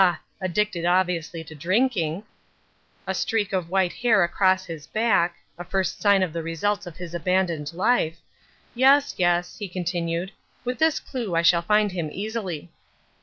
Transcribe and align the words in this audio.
addicted 0.41 0.83
obviously 0.83 1.43
to 1.43 1.53
drinking), 1.53 2.23
a 3.05 3.13
streak 3.13 3.53
of 3.53 3.69
white 3.69 3.93
hair 3.93 4.23
across 4.23 4.65
his 4.65 4.87
back 4.87 5.35
(a 5.59 5.63
first 5.63 6.01
sign 6.01 6.23
of 6.23 6.33
the 6.33 6.41
results 6.41 6.87
of 6.87 6.97
his 6.97 7.13
abandoned 7.13 7.71
life)—yes, 7.71 9.13
yes," 9.19 9.59
he 9.59 9.69
continued, 9.69 10.31
"with 10.65 10.79
this 10.79 10.99
clue 10.99 11.35
I 11.35 11.43
shall 11.43 11.61
find 11.61 11.91
him 11.91 12.09
easily." 12.11 12.71